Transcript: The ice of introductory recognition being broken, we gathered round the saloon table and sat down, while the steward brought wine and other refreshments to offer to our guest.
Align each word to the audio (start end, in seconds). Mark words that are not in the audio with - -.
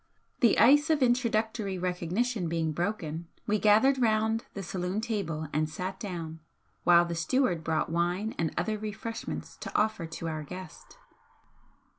The 0.39 0.57
ice 0.57 0.89
of 0.89 1.03
introductory 1.03 1.77
recognition 1.77 2.49
being 2.49 2.71
broken, 2.71 3.27
we 3.45 3.59
gathered 3.59 4.01
round 4.01 4.45
the 4.55 4.63
saloon 4.63 4.99
table 4.99 5.47
and 5.53 5.69
sat 5.69 5.99
down, 5.99 6.39
while 6.83 7.05
the 7.05 7.13
steward 7.13 7.63
brought 7.63 7.91
wine 7.91 8.33
and 8.39 8.51
other 8.57 8.79
refreshments 8.79 9.57
to 9.57 9.71
offer 9.79 10.07
to 10.07 10.27
our 10.27 10.41
guest. 10.41 10.97